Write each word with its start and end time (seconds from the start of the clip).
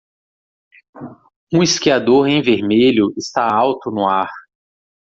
Um 1.53 1.61
esquiador 1.61 2.27
em 2.27 2.41
vermelho 2.41 3.13
está 3.17 3.45
alto 3.47 3.91
no 3.91 4.07
ar. 4.09 4.31